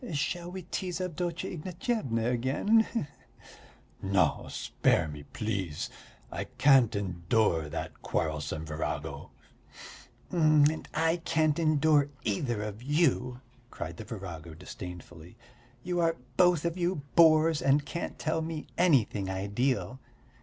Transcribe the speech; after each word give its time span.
Shall 0.13 0.49
we 0.49 0.63
tease 0.63 0.99
Avdotya 0.99 1.51
Ignatyevna 1.51 2.25
again, 2.25 2.87
he 2.91 2.99
he?" 3.01 3.05
"No, 4.01 4.47
spare 4.49 5.07
me, 5.07 5.21
please. 5.31 5.91
I 6.31 6.45
can't 6.45 6.95
endure 6.95 7.69
that 7.69 8.01
quarrelsome 8.01 8.65
virago." 8.65 9.29
"And 10.31 10.89
I 10.91 11.17
can't 11.17 11.59
endure 11.59 12.09
either 12.23 12.63
of 12.63 12.81
you," 12.81 13.41
cried 13.69 13.97
the 13.97 14.03
virago 14.03 14.55
disdainfully. 14.55 15.37
"You 15.83 15.99
are 15.99 16.15
both 16.35 16.65
of 16.65 16.79
you 16.79 17.03
bores 17.15 17.61
and 17.61 17.85
can't 17.85 18.17
tell 18.17 18.41
me 18.41 18.65
anything 18.79 19.29
ideal. 19.29 19.99